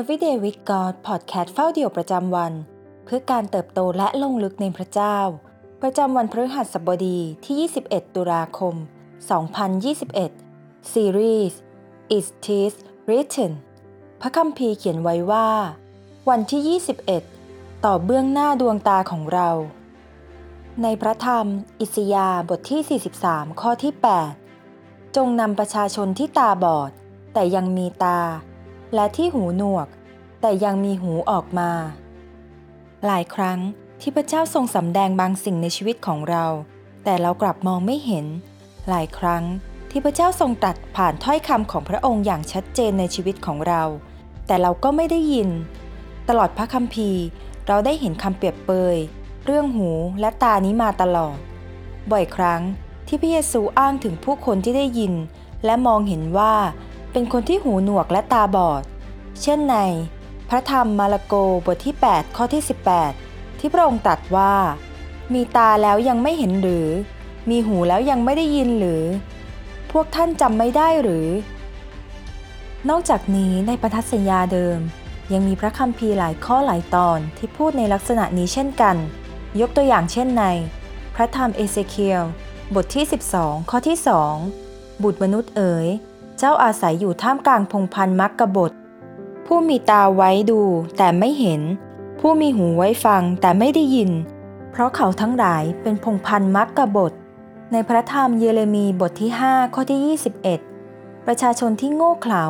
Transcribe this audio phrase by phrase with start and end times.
[0.00, 2.52] Everyday with God Podcast เฝ้าเดี่ยวประจำวัน
[3.04, 5.18] เพื่อการเติบโตและลงลึกในพระเจ้า
[5.82, 7.56] ประจำวันพฤหัสบดีที่
[7.88, 8.74] 21 ตุลาคม
[10.02, 11.54] 2021 Series
[12.16, 12.74] Is This
[13.06, 13.52] Written
[14.20, 15.48] พระคัมภีร์เขียนไว้ว่า
[16.28, 16.80] วันที่
[17.36, 19.50] 21 ต่อเบื้องหน้าดวงตาของเรา
[20.82, 21.46] ในพระธรรม
[21.80, 23.92] อิสยาห์บทที่ 43 ข้อที่
[24.54, 26.90] 8 จงนำประชาชนที่ตาบอด
[27.32, 28.20] แต่ยังมีตา
[28.96, 29.88] และที่หูหนวก
[30.40, 31.70] แต่ยังมีหูออกมา
[33.06, 33.58] หลายครั้ง
[34.00, 36.44] ที่พระเจ้าทรงสำแดงบางสิ่งในชีวิตของเรา
[37.04, 38.26] แต่เรากลับมองไม่เห็น
[38.88, 39.44] หลายครั้ง
[39.90, 43.82] ที่พระเจ้าทรงตรัสผ่านถ้อยคำของพระองค์อย่างชัดเจนในชีวิตของเรา
[44.46, 45.48] แต่เราก็ไม่ได้ยิน
[46.28, 47.22] ตลอดพระคัมภีร์
[47.66, 48.96] เราได้เห็นคำเปรียบเปย
[49.44, 49.90] เรื่องหู
[50.20, 51.36] และตานี้มาตลอด
[52.10, 52.62] บ่อยครั้ง
[53.06, 55.14] ที่พระเยซูอ้างถึงผู้คนที่ได้ยิน
[55.64, 56.54] และมองเห็นว่า
[57.18, 58.82] เป็นคนที่หูหนวกและตาบอด
[59.42, 59.76] เช่นใน
[60.48, 61.34] พระธรรมมาระโก
[61.66, 62.62] บทที่ 8 ข้อที่
[63.10, 64.54] 18 ที่พระองค์ตรัสว่า
[65.32, 66.88] มีตาแล้วยังไม่เห็นหรือ
[67.50, 69.02] มีหูแล้วยังไม่ได้ยินหรือ
[69.92, 71.28] พวกท่านจำไม่ได้หรือ
[72.90, 74.78] นอกจากนี้ในพันธสัญญาเดิม
[75.32, 78.96] ยังมีพระคัมภีร์หลายข้อหลายตอนที่พูดในลักษณะนี้เช่นกัน
[79.60, 80.44] ยกตัวอย่างเช่นใน
[81.14, 82.24] พระธรรมเอเซเคียล
[82.74, 83.04] บทที่
[83.36, 83.96] 12 ข้อที่
[84.48, 85.88] 2 บุตรมนุษย์เอ๋ย
[86.38, 88.72] เจ้าอาศัยอยู่ท่ามกลางพงพันมักกบฏ
[89.46, 90.60] ผู้มีตาไว้ดู
[90.96, 91.60] แต่ไม่เห็น
[92.20, 94.10] ผู้มีหูไว้ฟังแต่ไม่ได้ยิน
[94.70, 97.12] เพราะเขาทั้งหลายเป็นพงพันมักกบฏ
[97.72, 100.18] ในพระธรรมเยเรมีบทที่ 5 ข้อที่
[100.68, 102.44] 21 ประชาชนที่โง่เขลา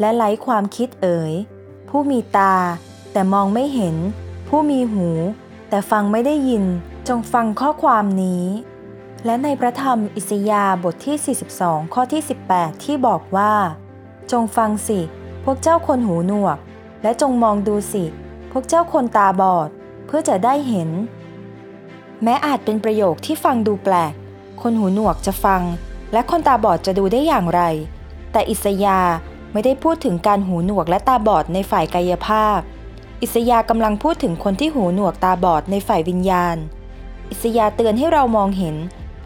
[0.00, 1.32] และไร้ความคิดเอ๋ย
[1.88, 2.54] ผู้มีตา
[3.12, 3.96] แต่มองไม่เห็น
[4.48, 5.08] ผู้มีหู
[5.68, 6.64] แต่ฟังไม่ได้ยิน
[7.08, 8.44] จงฟังข้อความนี้
[9.24, 13.52] และในพระธรรมอิสยาบทที่ 42 ข้อที่ 18 ที่บอกว่า
[14.32, 15.00] จงฟังสิ
[15.44, 16.58] พวกเจ้าคนหูหนวก
[17.02, 18.04] และจงมองดูสิ
[18.52, 19.68] พวกเจ้าคนตาบอด
[20.06, 20.90] เพื่อจะได้เห็น
[22.22, 24.12] แม้อาจเป็นประโยคที่ฟังดูแปลก
[24.62, 25.62] คนหูหนวกจะฟัง
[26.12, 27.62] และคนตาบอดจะดูได้อย่างไร
[28.32, 29.00] แต่อิสยา
[29.52, 32.58] ไม่ได้พูดถึงการหูหนวกและตาบอดในฝ่ายกายภาพ
[33.22, 36.56] อิสยากำลังพูดถึงคนที่หูหนวกตาบอดในฝ่ายวิญญาณ
[37.30, 38.76] อิสยาเตือนให้เรามองเห็น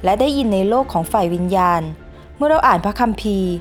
[0.07, 1.83] และได้ยินในโลกของฝ่ายวิญญาณ
[2.37, 3.53] เมื่อเราอ่านพระคัมภีร์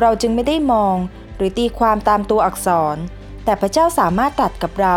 [0.00, 0.96] เราจึงไม่ได้มอง
[1.36, 2.96] หรือตีความตามตัวอักษร
[3.44, 4.96] แต่พระเจ้าสามารถตรัสกับเรา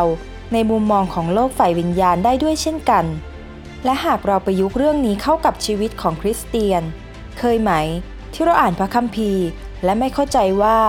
[0.54, 3.06] ในมุมมองของโลกฝ่ายวิญญาณได้ด้วยเช่นกัน
[3.86, 6.82] และหากเราประยุกต์เรื่องนี้เข้ากับชีวิตของคริสเตียน
[7.40, 7.72] เคยไหม
[8.34, 9.46] ที่เราอ่านพระคัมภีร์
[9.84, 10.80] และไม่เข้าใจว่า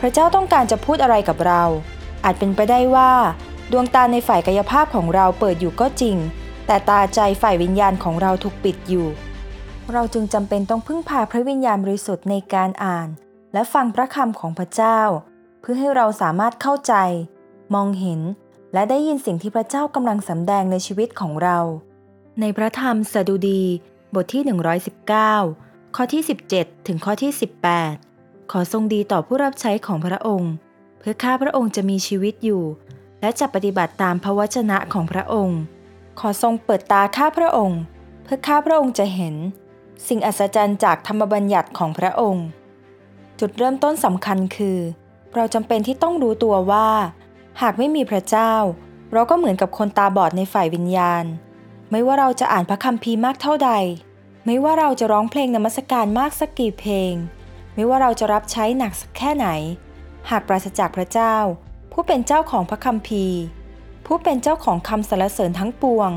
[0.00, 1.62] พระเจ้าต้องการจะพูดอะไรกับเรา
[2.24, 3.12] อาจเป็นไปได้ว่า
[3.72, 6.16] ดวงตาในฝ่ายกายภาพของเราเปิดอยู่ก็จริง
[6.66, 9.06] แต่ตาใจฝ่ายวิญญาณของเราถูกปิดอยู่
[9.92, 13.08] เราจึงจำเป็นต้องพึ่งพาพระวิญญาณบริสุทธิ์ในการอ่าน
[13.52, 15.00] และฟังพระคำของพระเจ้า
[15.60, 16.94] เพื่อให้เราสามารถเข้าใจ
[17.74, 18.20] มองเห็น
[18.72, 21.58] และได้ยินสิ่งที่พระเจ้ากำลังสำแดงในชีวิตของเรา
[22.40, 23.62] ในพระธรรมสดุดี
[24.14, 24.42] บทที่
[25.18, 26.22] 119 ข้อที่
[26.54, 27.32] 17 ถึงข้อที่
[27.90, 30.52] 18 ขอทรงดีต่อผู้รับใช้ของพระองค์
[30.98, 32.62] เพื่อข้าพระองค์จะมีชีวิตอยู่
[33.20, 35.58] และจะปฏิบัติตามพระวจนะของพระองค์
[36.20, 37.80] ขอทรงเปิดตาข้าพระองค์
[38.22, 39.34] เพื่อข้าพระองค์จะเห็น
[40.08, 42.46] สิ่งอัศจรรย์จากธรรมบัญญัติของพระองค์
[43.40, 44.78] จุดเริ่มต้นสำคัญคือ
[45.34, 46.88] เราจำเป็นที่ต้องรู้ตัวว่า
[47.62, 48.52] หากไม่มีพระเจ้า
[49.12, 51.24] เราก็เหมือนกับคนตาบอดในฝ่ายวิญญาณ
[51.90, 53.70] ไม่ว่าเราจะอ่านพระคัมภีร์มากเท่าใด
[54.46, 57.12] ไม่ว่าเราจะร้องเพลงนมัสการมากสักกี่เพลง
[57.74, 59.48] ไม่ว่าเราจะรับใช้หนักสักแค่ไหน
[60.30, 61.36] หากปราศจากพระเจ้า
[61.92, 63.38] ผู้เป็นเจ้าของพระคัมภีร์
[64.06, 66.10] ผู้เป็นเจ้าของคำสรรเสริญทั้งปวง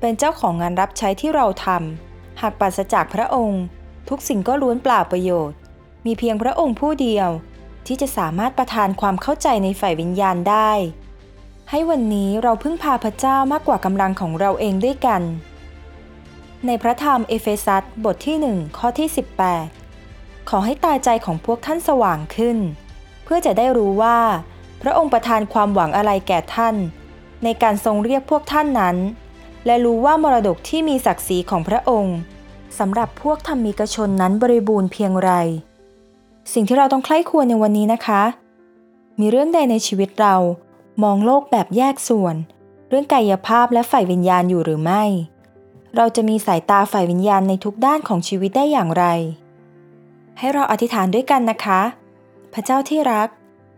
[0.00, 2.07] เป็นเจ้าของงานรับใช้ที่เราทำ
[2.40, 3.62] หากปราศจากพระองค์
[4.08, 5.56] ทุกสิ่งก็ล้วนเปล่าประโยชน์
[6.06, 7.28] มีเพียงพระองค์ผู้เดียว
[7.86, 10.70] ที่จะสามารถประทานความเข้าใจในฝ่ายวิญญาณได้
[11.70, 15.22] ให้วันนี้เราพึ่งพาพระเจ้ามากกว่ากำลังของเราเองด้วยกัน
[16.66, 19.08] ในพระธรรมเอเฟซัสบทที่1ข้อที่
[19.78, 22.58] 18 ขอให้ตาใจของพวกท่านสว่างขึ้น
[23.24, 24.18] เพื่อจะได้รู้ว่า
[24.82, 26.76] พระองค์ประทานความหวังอะไรแก่ท่าน
[27.44, 28.96] ในการทรงเรียกพวกท่านนั้น
[29.68, 32.18] และรู้ว่ามรดกที่มีศักดิ์ศรีของพระองค์
[32.78, 35.30] สำหรับพวกธรรมิกชนนั้นบริบูรณ์เพียงไร
[36.52, 38.22] สิ่งที่เราต้องใคร่ควรในวันนี้นะคะ
[39.20, 40.36] มีเรื่องใดในชีวิตเรา
[41.02, 42.34] มองโลกแบบแยกส่วน
[42.88, 45.02] เรื่องกายภาพและฝ่ายวิญญาณอยู่หรือไม่
[45.96, 49.04] เราจะมีสายตาฝ่ายวิญญาณในทุกด้านของชีวิตได้อย่างไร
[50.38, 51.80] ให้เราอธิษฐานด้วยกันนะคะ
[52.52, 53.28] พระเจ้าที่รัก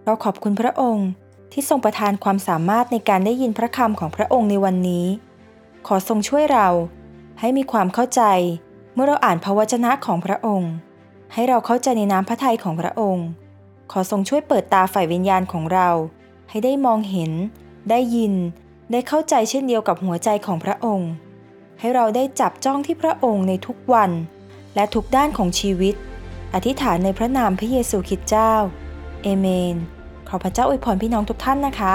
[0.05, 1.09] เราขอบคุณพระองค์
[1.53, 5.07] ที่ทรงประทานความสามารถในการได้ยินพระคำของพระองค์ในวันนี้
[5.87, 6.69] ขอทรงช่วยเรา
[7.41, 8.23] ให้มีความเข้าใจ
[8.95, 10.73] เมื่อเราอ่านพระวจนะของพระองค์
[11.33, 13.27] ให้เราเข้าใจในน้ำพระทัยของพระองค์
[13.93, 15.89] ขอทรงช่วยเปิดตาฝ่ายวิญญาณของเรา
[16.51, 17.33] ให้ได้มองเห็น
[17.91, 18.35] ได้ยิน
[18.93, 21.11] ได้เข้าใจเช่นเดียวกับหัวใจของพระองค์
[21.81, 24.11] ให้เราได้จับจ้องที่พระองค์ในทุกวัน
[24.75, 25.95] และทุกด้านของชีวิต
[26.55, 28.53] อธิษฐานในพระนามพระเยซูคริสต์เจ้า
[29.23, 29.77] เอเมน
[30.29, 31.95] ขอพระเจ้าอวยพรพี่น้องทุกท่านนะคะ